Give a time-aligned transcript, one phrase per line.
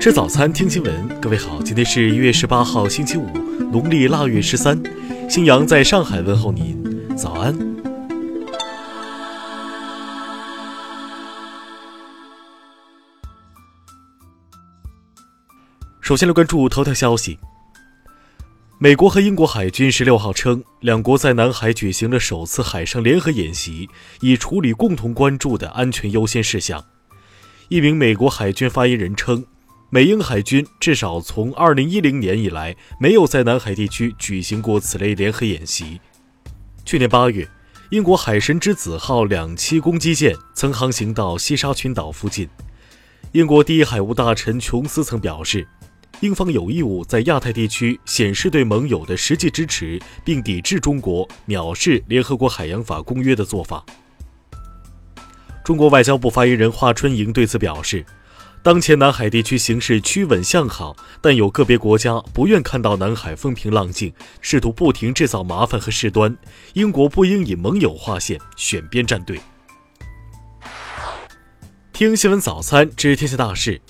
[0.00, 1.20] 吃早餐，听新闻。
[1.20, 3.26] 各位好，今天是一月十八号，星期五，
[3.72, 4.80] 农历腊月十三。
[5.28, 7.52] 新阳在上海问候您，早安。
[16.00, 17.36] 首先来关注头条消息。
[18.78, 26.84] 美国和英国海军十六号称，两国在南海举行了首次海上联合演习，以处理共同关注的安全优先事项。
[27.68, 29.44] 一名美国海军发言人称。
[29.90, 35.98] 美英海军至少从2010年以来没有在南海地区举行过此类联合演习。
[36.84, 37.48] 去年八月，
[37.88, 42.46] 英国海神之子号两栖攻击舰曾航行到西沙群岛附近。
[43.32, 45.66] 英国第一海务大臣琼斯曾表示，
[46.20, 53.82] 英方有义务在亚太地区显示对盟友的实际支持，并抵制中国藐视联合国海洋法公约的做法。
[55.64, 58.04] 中国外交部发言人华春莹对此表示。
[58.68, 66.36] 当前南海地区形势趋稳向好，但有个别国家不愿看到南海风平浪静，试图不停制造麻烦和事端。
[66.74, 69.40] 英国不应以盟友划线、选边站队。
[71.94, 73.80] 听新闻早餐知天下大事。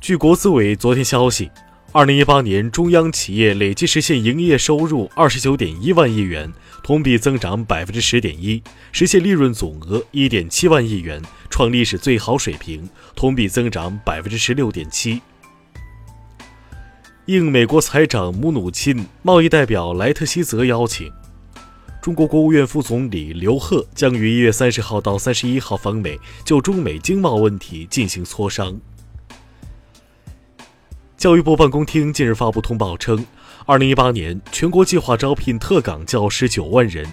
[0.00, 1.48] 据国资委昨天消息。
[1.90, 6.52] 二零一八年，中央企业累计实现营业收入二十九点一万亿元，
[6.84, 15.22] 同比增长百分之十点一，实现利润总额一点七万亿元，创历史最好水平，同比增长百分之十六点七。
[17.24, 21.10] 应美国财长姆努钦、贸易代表莱特希泽邀请，
[22.02, 28.78] 中国国务院副总理刘鹤将于一月三十号到三十一号访美，就中美经贸问题进行磋商。
[31.18, 33.26] 教育部办公厅近日发布通报称，
[33.66, 37.04] 二零一八年全国计划招聘特岗教师九万人，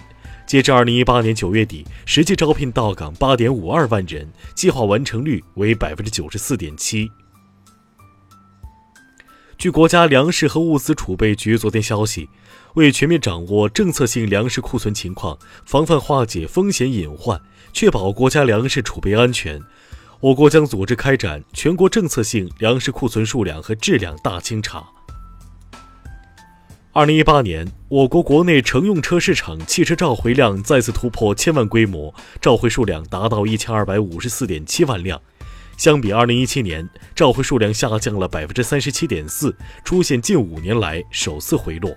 [0.46, 7.10] 截至二零一八年九月底，实际招聘到岗八点五二万人，计划完成率为百分之九十四点七。
[9.58, 12.28] 据国家粮食和物资储备局昨天消息，
[12.74, 17.40] 为全面掌握政策性粮食库存情况，防范化解风险隐患，
[17.72, 19.60] 确保国家粮食储备安全。
[20.20, 24.82] 我国将组织开展全国政策性粮食库存数量和质量大清查。
[26.92, 35.20] 二零一八年，我国国内乘用车市场汽车召回量再次突破千万规模，召回数量达到一千二百五十四点七万辆，
[35.76, 39.54] 相比二零一七年，召回数量下降了百分之三十七点四，
[39.84, 41.94] 出现近五年来首次回落。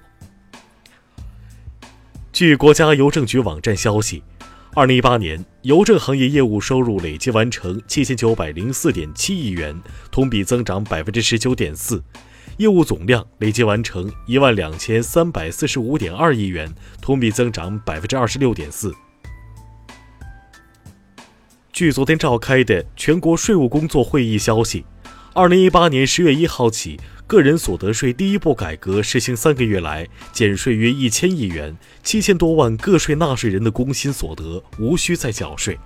[2.33, 4.21] 据国家邮政局网站消息。
[4.79, 9.77] 二零一八年，邮政行业业务收入累计完成七千九百零四点七亿元，
[10.09, 12.01] 同比增长百分之十九点四；
[12.55, 18.95] 业务总量累计完成一万两千三百四十五点二亿元，同比增长百分之二十六点四。
[21.73, 24.85] 据昨天召开的全国税务工作会议消息，
[25.33, 26.97] 二零一八年十月一号起。
[27.29, 35.77] 个人所得税第一步改革实行三个月来，减税约一千亿元，七千多万个税纳税人的工薪所得无需再缴税。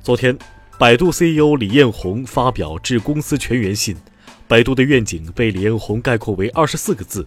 [0.00, 0.38] 昨天，
[0.78, 3.96] 百度 CEO 李彦宏发表致公司全员信，
[4.46, 7.26] 百度的愿景被李彦宏概括为二十四个字：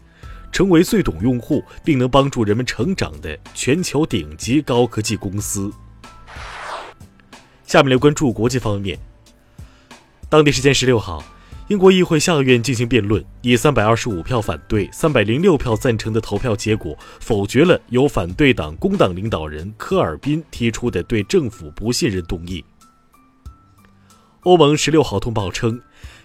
[0.50, 5.70] 成为最懂用户并能帮助人们成长的全球顶级高科技公司。
[7.66, 8.98] 下面来关注国际方面，
[10.30, 11.22] 当地时间十六号。
[11.68, 22.64] 英国议会下院进行辩论，以三百二十五票反对、三百零六票赞成的投票结果，否决了由反对党工党领导人科尔宾提出的对政府不信任动议。
[24.44, 25.78] 欧盟十六号通报称，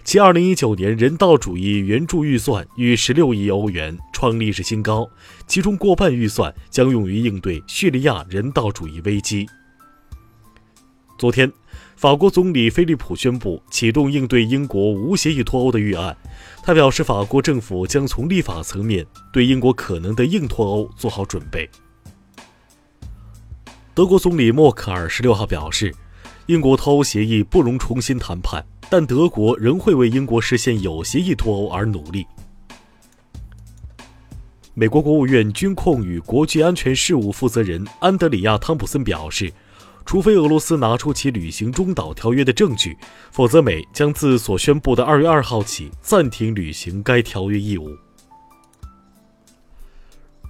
[0.05, 5.09] 其二零一九年人道主义援助预算逾十六亿欧元，创历史新高，
[5.45, 9.45] 其中过半预算将用于应对叙利亚人道主义危机。
[11.19, 11.51] 昨天。
[12.03, 16.13] 法国总理菲利普宣布启动应对英国无协议脱欧的预案。
[16.61, 21.69] 他表示，法国政府将从立法层面对英国可能的硬脱欧做好准备。
[23.93, 25.95] 德国总理默克尔十六号表示，
[26.47, 32.27] 英国脱欧协议不容重新谈判，但德国仍会为英国实现有协议脱欧而努力。
[34.73, 39.53] 美国国务院军控与国际安全事务负责人安德里亚·汤普森表示。
[40.05, 42.95] 除非俄罗斯拿出其履行中导条约的证据，
[43.31, 47.89] 否则美将自所宣布的二月二号起暂停履行该条约义务。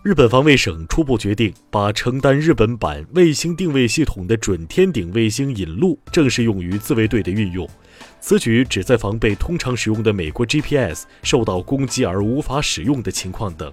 [0.04, 7.66] 日本防卫省初步决定把承担日本版卫星定位系统的准天顶卫星引路正式用于自卫队的运用，
[8.20, 13.72] 此举旨在防备通常使用的美国 GPS 受到攻击而无法使用的情况等。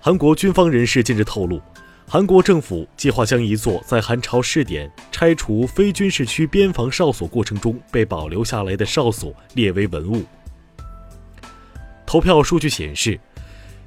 [0.00, 1.60] 韩国军方人士近日透露。
[2.12, 10.24] 韩国政府计划将一座在韩朝试点拆除非军事区边防哨所过程中被保留下来的哨所列为文物。
[12.04, 13.20] 投票数据显示。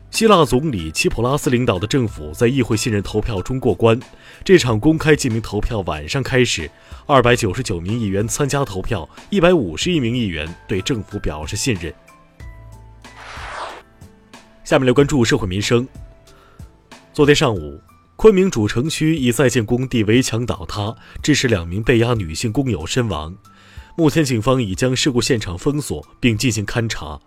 [0.09, 3.99] 希腊总理齐普拉斯领导的政府在议会信任投票中过关。
[4.45, 6.69] 这场公开记名投票晚上开始，
[7.07, 11.91] 二百九十九名议员参加投票，一百五十一名议员对政府表示信任。
[14.63, 15.85] 下面来关注社会民生。
[17.11, 17.81] 昨天上午，
[18.23, 23.35] 昆明主城区一在建工地围墙倒塌，致使两名被压女性工友身亡。
[23.97, 27.19] 目前，警方已将事故现场封锁并进行勘查。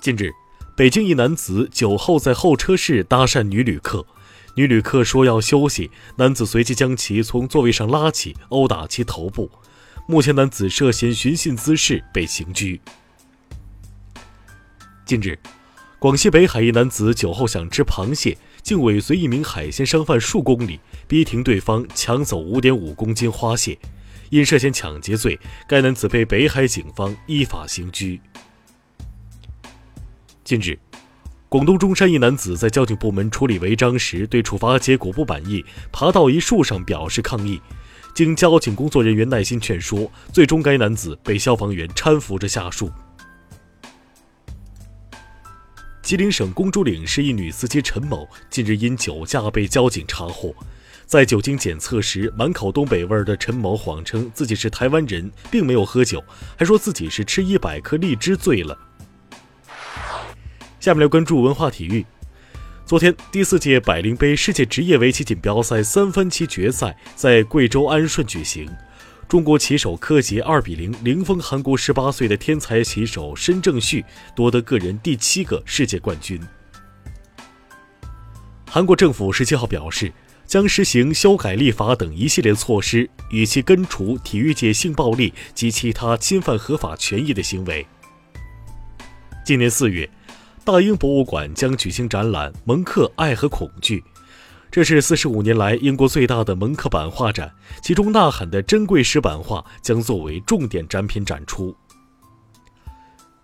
[0.00, 0.30] 近日。
[0.76, 4.06] 北京一男子酒后在候车室搭讪女旅客，
[4.54, 9.50] 女旅客说要休息，男子随即将其从座位上拉起，殴打其头部。
[10.06, 12.80] 目前，男子涉嫌寻衅滋事被刑拘。
[15.04, 15.36] 近日，
[16.04, 20.78] 广西北海一男子酒后想吃螃蟹，竟尾随一名海鲜商贩数公里，
[21.08, 23.78] 逼停对方抢走五点五公斤花蟹。
[24.28, 28.20] 因涉嫌抢劫罪，该男子被北海警方依法刑拘。
[30.44, 30.78] 近日，
[31.48, 37.58] 广东中山一男子在交警部门处理违章时，对处罚结果不满意，爬到一树上表示抗议。
[38.12, 42.92] 经交警工作人员耐心劝说，最终该男子被消防员搀扶着下树。
[46.04, 50.54] 吉林省公主岭市一女司机陈某近日因酒驾被交警查获，
[51.06, 56.22] 在酒精检测时满口东北味儿的陈某谎称自己是台湾人，并没有喝酒，
[56.58, 58.78] 还说自己是吃一百颗荔枝醉了。
[60.78, 62.04] 下面来关注文化体育。
[62.84, 68.68] 昨天，第四届百灵杯世界职业围棋锦标赛三番棋决赛在贵州安顺举行，
[69.28, 74.04] 中国棋手柯洁二比零零封韩国十八岁的天才棋手申正旭，
[74.36, 76.40] 夺得个人第七个世界冠军。
[78.68, 80.12] 韩国政府十七号表示，
[80.46, 87.86] 将实行修改立法等一系列措施，以期根除体育界性暴力及其他侵犯合法权益的行为。
[89.44, 90.08] 今年四月。
[90.66, 94.00] 大英博物馆将举行展览《蒙克爱和恐惧》，
[94.74, 101.72] 这是四十五年来英国最大的蒙克版画展，其中《呐喊》的珍贵石版画将作为重点展品展出。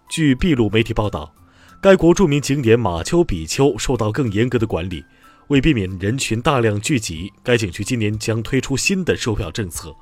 [0.09, 1.33] 据秘鲁媒体报道，
[1.81, 5.05] 该国著名景点马丘比丘受到更严格的管理，
[5.47, 9.95] 为避免人群大量聚集，该景区今年将推出新的售票政策。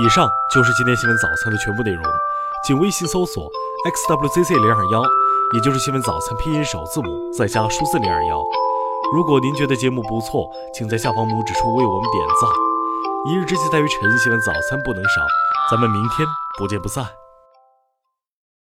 [0.00, 2.04] 以上就是今天新闻早餐的全部内容，
[2.64, 3.50] 请微信搜索。
[3.90, 5.02] xwzc 零二幺，
[5.54, 8.40] 也就是新闻早餐拼音首字母再加数字零二幺。
[9.12, 12.50] 如果您觉得节目不错，请在下方拇指处为我们点赞。
[13.28, 15.26] 一日之计在于晨，希望早餐不能少。
[15.70, 16.26] 咱们明天
[16.58, 17.25] 不见不散。